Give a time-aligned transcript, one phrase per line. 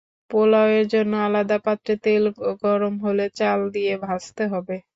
[0.31, 2.23] পোলাওয়ের জন্য আলাদা পাত্রে তেল
[2.63, 4.75] গরম হলে চাল দিয়ে ভাঁজতে হবে।